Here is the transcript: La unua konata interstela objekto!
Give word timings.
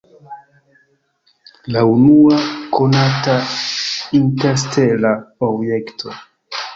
La 1.75 1.83
unua 1.89 2.39
konata 2.77 3.35
interstela 4.21 5.11
objekto! 5.49 6.17